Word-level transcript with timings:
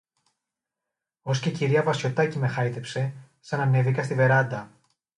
Ως 1.21 1.39
και 1.39 1.49
η 1.49 1.51
κυρία 1.51 1.83
Βασιωτάκη 1.83 2.37
με 2.37 2.47
χάιδεψε, 2.47 3.13
σαν 3.39 3.59
ανέβηκα 3.59 4.03
στη 4.03 4.13
βεράντα. 4.13 4.71